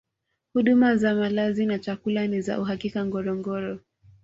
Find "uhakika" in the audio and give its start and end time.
2.59-3.05